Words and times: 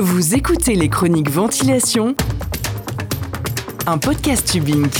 Vous 0.00 0.36
écoutez 0.36 0.76
les 0.76 0.88
chroniques 0.88 1.28
ventilation, 1.28 2.14
un 3.84 3.98
podcast 3.98 4.46
Tubink. 4.46 4.92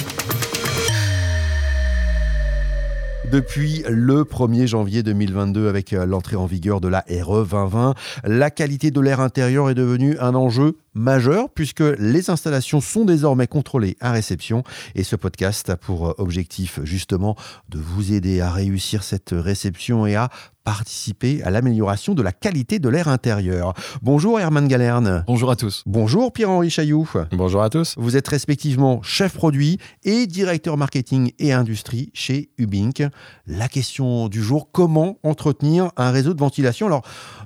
Depuis 3.31 3.85
le 3.89 4.25
1er 4.25 4.67
janvier 4.67 5.05
2022, 5.05 5.69
avec 5.69 5.93
euh, 5.93 6.05
l'entrée 6.05 6.35
en 6.35 6.47
vigueur 6.47 6.81
de 6.81 6.89
la 6.89 7.05
RE 7.23 7.45
2020, 7.45 7.95
la 8.25 8.51
qualité 8.51 8.91
de 8.91 9.01
l'air 9.01 9.21
intérieur 9.21 9.71
est 9.71 9.75
devenue 9.75 10.19
un 10.19 10.35
enjeu 10.35 10.79
majeur 10.95 11.49
puisque 11.51 11.85
les 11.99 12.29
installations 12.29 12.81
sont 12.81 13.05
désormais 13.05 13.47
contrôlées 13.47 13.97
à 14.01 14.11
réception 14.11 14.65
et 14.97 15.05
ce 15.05 15.15
podcast 15.15 15.71
a 15.71 15.77
pour 15.77 16.19
objectif 16.19 16.81
justement 16.83 17.37
de 17.69 17.79
vous 17.79 18.13
aider 18.13 18.41
à 18.41 18.51
réussir 18.51 19.05
cette 19.05 19.31
réception 19.33 20.07
et 20.07 20.17
à 20.17 20.31
participer 20.69 21.43
à 21.45 21.51
l'amélioration 21.51 22.13
de 22.13 22.21
la 22.21 22.31
qualité 22.31 22.79
de 22.79 22.91
l'air 22.91 23.09
intérieur. 23.09 23.73
Bonjour 24.03 24.39
Herman 24.39 24.69
Galerne. 24.69 25.25
Bonjour 25.27 25.51
à 25.51 25.57
tous. 25.57 25.83
Bonjour 25.87 26.31
Pierre-Henri 26.31 26.69
Chailloux. 26.69 27.09
Bonjour 27.33 27.63
à 27.63 27.71
tous. 27.71 27.95
Vous 27.97 28.19
êtes 28.19 28.29
respectivement 28.29 29.01
chef 29.01 29.33
produit 29.33 29.79
et 30.05 30.27
directeur 30.27 30.77
marketing 30.77 31.33
et 31.39 31.55
industrie 31.55 32.11
chez 32.13 32.51
Ubink. 32.59 33.03
La 33.47 33.69
question 33.69 34.29
du 34.29 34.43
jour, 34.43 34.69
comment 34.71 35.17
entretenir 35.23 35.91
un 35.97 36.11
réseau 36.11 36.35
de 36.35 36.41
ventilation? 36.41 36.87
Alors 36.87 37.01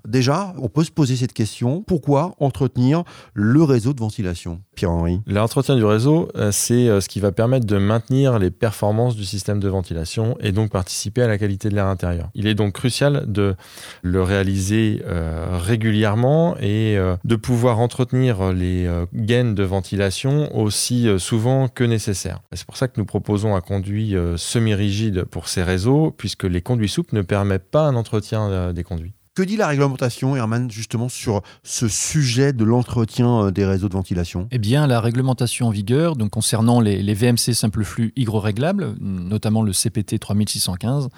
déjà, 0.07 0.55
on 0.59 0.69
peut 0.69 0.85
se 0.85 0.91
poser 0.91 1.17
cette 1.17 1.33
question, 1.33 1.83
pourquoi 1.83 2.35
entretenir 2.39 3.05
le 3.35 3.63
réseau 3.63 3.93
de 3.93 4.01
ventilation? 4.01 4.63
Pierre-Henri 4.75 5.21
L'entretien 5.27 5.77
du 5.77 5.85
réseau, 5.85 6.29
euh, 6.37 6.51
c'est 6.53 6.89
euh, 6.89 7.01
ce 7.01 7.09
qui 7.09 7.21
va 7.21 7.33
permettre 7.33 7.67
de 7.67 7.77
maintenir 7.79 8.39
les 8.39 8.51
performances 8.51 9.17
du 9.17 9.25
système 9.25 9.61
de 9.61 9.69
ventilation 9.69 10.37
et 10.41 10.53
donc 10.53 10.71
participer 10.71 11.23
à 11.23 11.27
la 11.27 11.39
qualité 11.39 11.69
de 11.69 11.75
l'air 11.75 11.87
intérieur. 11.87 12.31
Il 12.35 12.47
est 12.47 12.55
donc 12.55 12.73
crucial 12.73 13.25
de 13.27 13.55
le 14.03 14.23
réaliser 14.23 15.03
euh, 15.07 15.59
régulièrement 15.61 16.57
et 16.61 16.99
de 17.25 17.37
pouvoir 17.37 17.79
entretenir 17.81 18.53
les 18.53 18.89
gaines 19.15 19.55
de 19.55 19.63
ventilation 19.63 20.57
aussi 20.57 21.09
souvent 21.19 21.69
que 21.69 21.85
nécessaire. 21.85 22.41
C'est 22.53 22.67
pour 22.67 22.77
ça 22.77 22.89
que 22.89 22.95
nous 22.99 23.05
proposons 23.05 23.55
un 23.55 23.61
conduit 23.61 24.15
semi-rigide 24.37 25.25
pour 25.25 25.49
ces 25.49 25.63
réseaux, 25.63 26.11
puisque 26.17 26.45
les 26.45 26.63
conduits 26.63 26.89
souples 26.89 27.15
ne 27.15 27.23
permettent 27.23 27.71
pas 27.71 27.87
un 27.87 27.97
entretien 27.97 28.73
des 28.73 28.85
conduits. 28.85 29.15
Que 29.35 29.43
dit 29.43 29.57
la 29.57 29.67
réglementation, 29.67 30.37
Herman, 30.37 30.71
justement 30.71 31.09
sur 31.09 31.41
ce 31.63 31.89
sujet 31.89 32.53
de 32.53 32.65
l'entretien 32.65 33.51
des 33.51 33.65
réseaux 33.65 33.89
de 33.89 33.95
ventilation? 33.95 34.47
Eh 34.51 34.59
bien, 34.59 34.87
la 34.87 35.01
réglementation 35.01 35.69
en 35.69 35.71
vigueur, 35.71 36.15
concernant 36.31 36.81
les, 36.81 37.15
VMC 37.15 37.55
simple 37.55 37.83
flux 37.83 38.13
hygroréglables, 38.15 38.95
notamment 39.01 39.63
le 39.63 39.73
CPT 39.73 40.19
3615, 40.19 41.09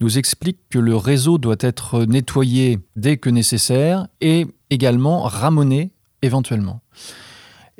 nous 0.00 0.16
explique 0.16 0.56
que 0.70 0.78
le 0.78 0.96
réseau 0.96 1.36
doit 1.36 1.58
être 1.60 2.06
nettoyé 2.06 2.78
dès 2.96 3.18
que 3.18 3.28
nécessaire 3.28 4.08
et 4.22 4.46
également 4.70 5.24
ramoné 5.24 5.92
éventuellement. 6.22 6.80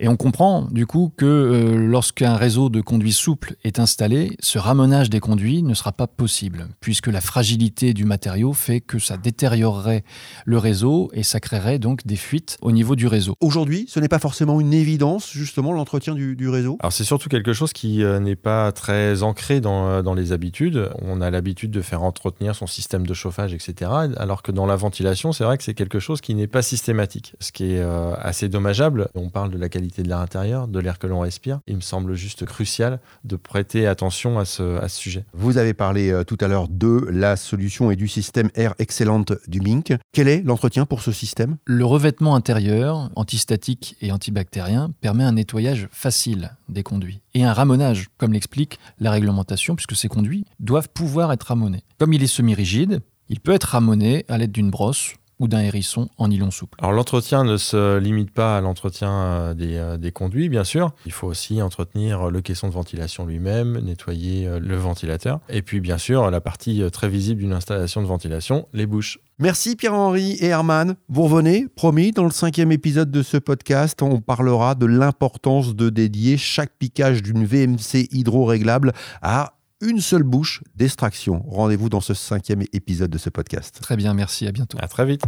Et 0.03 0.09
on 0.09 0.17
comprend 0.17 0.63
du 0.71 0.87
coup 0.87 1.13
que 1.15 1.27
euh, 1.27 1.77
lorsqu'un 1.77 2.35
réseau 2.35 2.71
de 2.71 2.81
conduits 2.81 3.13
souples 3.13 3.57
est 3.65 3.79
installé, 3.79 4.35
ce 4.41 4.59
ramenage 4.59 5.11
des 5.11 5.21
conduits 5.21 5.63
ne 5.63 5.75
sera 5.75 5.93
pas 5.93 6.07
possible, 6.07 6.69
puisque 6.81 7.09
la 7.09 7.21
fragilité 7.21 7.93
du 7.93 8.07
matériau 8.07 8.55
fait 8.55 8.81
que 8.81 8.99
ça 8.99 9.19
détériorerait 9.19 10.03
le 10.47 10.57
réseau 10.57 11.11
et 11.13 11.23
ça 11.23 11.39
créerait 11.39 11.79
donc 11.79 12.07
des 12.07 12.17
fuites 12.17 12.57
au 12.63 12.73
niveau 12.73 12.97
du 12.97 13.07
réseau. 13.07 13.35
Aujourd'hui, 13.43 13.85
ce 13.89 14.01
n'est 14.01 14.09
pas 14.09 14.19
forcément 14.19 14.59
une 14.59 14.73
évidence, 14.73 15.31
justement, 15.33 15.71
l'entretien 15.71 16.15
du, 16.15 16.49
réseau? 16.49 16.79
Alors 16.81 16.95
c'est 16.95 17.05
surtout 17.05 17.29
quelque 17.29 17.53
chose 17.53 17.75
qui 17.75 18.03
euh, 18.03 18.21
n'est 18.21 18.37
pas 18.37 18.73
très 18.73 19.23
ancré 19.23 19.61
dans, 19.61 19.87
euh, 19.87 20.03
dans 20.03 20.15
les 20.15 20.33
habitudes. 20.33 20.89
On 21.03 21.21
a 21.21 21.31
l'habitude 21.31 21.73
de 21.73 21.83
faire 21.83 22.03
entretenir 22.03 22.55
son 22.55 22.67
système 22.67 23.07
de 23.07 23.13
chauffage, 23.13 23.53
etc. 23.53 23.91
Alors 24.17 24.43
que 24.43 24.51
dans 24.51 24.65
la 24.65 24.77
ventilation, 24.77 25.33
c'est 25.33 25.45
vrai 25.45 25.59
que 25.59 25.65
c'est 25.65 25.75
quelque 25.75 25.99
chose 25.99 26.23
qui 26.23 26.35
n'est 26.35 26.47
pas 26.47 26.63
systématique, 26.63 27.35
ce 27.39 27.53
qui 27.53 27.73
est 27.73 27.83
assez 28.19 28.49
dommageable. 28.49 29.09
On 29.15 29.29
parle 29.29 29.51
de 29.51 29.59
la 29.59 29.69
qualité 29.69 29.90
de 29.99 30.09
l'air 30.09 30.19
intérieur, 30.19 30.69
de 30.69 30.79
l'air 30.79 30.99
que 30.99 31.07
l'on 31.07 31.21
respire. 31.21 31.61
Il 31.67 31.77
me 31.77 31.81
semble 31.81 32.15
juste 32.15 32.45
crucial 32.45 33.01
de 33.25 33.37
prêter 33.37 33.87
attention 33.87 34.39
à 34.39 34.45
ce, 34.45 34.79
à 34.79 34.89
ce 34.89 34.99
sujet. 34.99 35.25
Vous 35.33 35.59
avez 35.59 35.75
parlé 35.75 36.11
euh, 36.11 36.25
tout 36.25 36.39
à 36.41 36.49
l'heure 36.49 36.69
de 36.69 37.07
la 37.11 37.37
solution 37.37 37.91
et 37.91 37.97
du 37.97 38.09
système 38.09 38.51
Air 38.55 38.75
Excellente 38.79 39.33
du 39.49 39.61
Mink. 39.61 39.93
Quel 40.13 40.29
est 40.29 40.43
l'entretien 40.43 40.87
pour 40.87 41.03
ce 41.03 41.13
système? 41.13 41.57
Le 41.65 41.85
revêtement 41.85 42.35
intérieur, 42.35 43.11
antistatique 43.17 43.97
et 44.01 44.13
antibactérien, 44.13 44.93
permet 45.01 45.25
un 45.25 45.33
nettoyage 45.33 45.89
facile 45.91 46.53
des 46.69 46.83
conduits 46.83 47.21
et 47.35 47.45
un 47.45 47.53
ramonage, 47.53 48.09
comme 48.19 48.33
l'explique 48.33 48.79
la 48.99 49.11
réglementation, 49.11 49.77
puisque 49.77 49.97
ces 49.97 50.09
conduits 50.09 50.45
doivent 50.59 50.89
pouvoir 50.89 51.33
être 51.33 51.45
ramonés. 51.45 51.85
Comme 51.99 52.13
il 52.13 52.23
est 52.23 52.27
semi-rigide, 52.27 53.01
il 53.29 53.41
peut 53.41 53.53
être 53.53 53.65
ramoné 53.65 54.25
à 54.29 54.39
l'aide 54.39 54.53
d'une 54.53 54.71
brosse 54.71 55.15
ou 55.41 55.49
d'un 55.49 55.61
hérisson 55.61 56.09
en 56.19 56.29
nylon 56.29 56.53
souple. 56.53 56.79
Alors 56.79 56.93
l'entretien 56.93 57.43
ne 57.43 57.57
se 57.57 57.99
limite 57.99 58.31
pas 58.31 58.59
à 58.59 58.61
l'entretien 58.61 59.11
euh, 59.11 59.55
des, 59.55 59.77
euh, 59.77 59.97
des, 59.97 60.13
conduits, 60.13 60.49
bien 60.49 60.65
sûr. 60.65 60.93
Il 61.07 61.13
faut 61.13 61.27
aussi 61.27 61.61
entretenir 61.63 62.31
le 62.31 62.41
caisson 62.43 62.69
de 62.69 62.73
ventilation 62.73 63.27
lui-même, 63.27 63.79
nettoyer 63.79 64.47
euh, 64.47 64.61
le 64.61 64.77
ventilateur, 64.77 65.41
et 65.49 65.63
puis 65.63 65.81
bien 65.81 65.99
sûr 65.99 66.31
la 66.31 66.41
partie 66.41 66.83
très 66.93 67.09
visible 67.09 67.41
d'une 67.41 67.55
installation 67.55 68.03
de 68.03 68.07
ventilation, 68.07 68.69
les 68.75 68.87
bouches. 68.87 69.19
Merci 69.39 69.75
Pierre-Henri 69.75 70.33
et 70.33 70.49
Herman. 70.49 70.97
Vous 71.09 71.23
revenez, 71.23 71.67
promis, 71.75 72.13
dans 72.13 72.25
le 72.25 72.31
cinquième 72.31 72.71
épisode 72.71 73.11
de 73.11 73.23
ce 73.23 73.39
podcast, 73.39 74.03
on 74.03 74.21
parlera 74.21 74.75
de 74.75 74.85
l'importance 74.85 75.75
de 75.75 75.89
dédier 75.89 76.37
chaque 76.37 76.73
piquage 76.79 77.23
d'une 77.23 77.47
VMC 77.47 78.09
hydro-réglable 78.13 78.93
à 79.23 79.55
une 79.81 80.01
seule 80.01 80.23
bouche 80.23 80.63
d'extraction. 80.77 81.45
Rendez-vous 81.49 81.89
dans 81.89 82.01
ce 82.01 82.15
cinquième 82.15 82.63
épisode 82.73 83.11
de 83.11 83.19
ce 83.19 83.31
podcast. 83.31 83.79
Très 83.81 83.97
bien, 83.97 84.15
merci, 84.15 84.47
à 84.47 84.53
bientôt. 84.53 84.79
À 84.81 84.89
très 84.89 85.07
vite. 85.07 85.23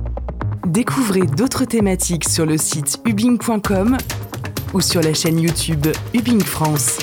Découvrez 0.67 1.27
d'autres 1.27 1.65
thématiques 1.65 2.29
sur 2.29 2.47
le 2.47 2.57
site 2.57 3.01
ubing.com 3.05 3.97
ou 4.75 4.81
sur 4.81 5.03
la 5.03 5.15
chaîne 5.15 5.39
YouTube 5.39 5.87
Ubing 6.15 6.41
France. 6.41 6.99